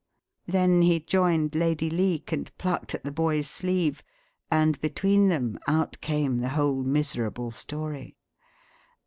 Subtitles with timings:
[0.47, 4.01] Then he joined Lady Leake, and plucked at the boy's sleeve,
[4.49, 8.17] and between them out came the whole miserable story.